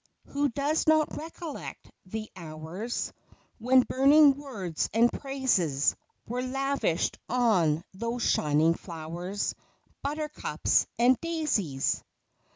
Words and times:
Who 0.29 0.49
does 0.49 0.87
not 0.87 1.15
recollect 1.15 1.91
the 2.07 2.31
hours 2.35 3.13
When 3.59 3.81
burning 3.81 4.33
words 4.35 4.89
and 4.95 5.13
praises 5.13 5.95
Were 6.25 6.41
lavished 6.41 7.19
on 7.29 7.83
those 7.93 8.23
shining 8.23 8.73
flowers," 8.73 9.53
Buttercups 10.03 10.87
and 10.97 11.21
Daisies 11.21 12.03